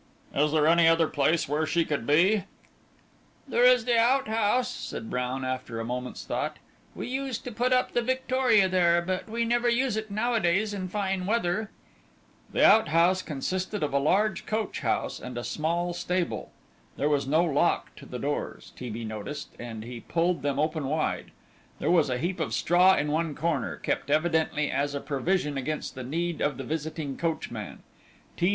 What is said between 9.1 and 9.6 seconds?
we